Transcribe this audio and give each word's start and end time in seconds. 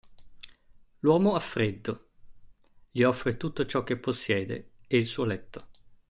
L'uomo 1.01 1.35
ha 1.35 1.39
freddo; 1.39 2.07
gli 2.89 3.03
offre 3.03 3.37
tutto 3.37 3.67
ciò 3.67 3.83
che 3.83 3.97
possiede 3.97 4.71
e 4.87 4.97
il 4.97 5.05
suo 5.05 5.25
letto. 5.25 5.67